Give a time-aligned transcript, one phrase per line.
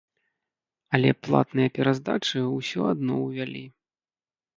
[0.97, 3.63] Але платныя пераздачы ўсё адно ўвялі.